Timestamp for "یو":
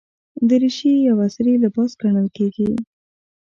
1.07-1.15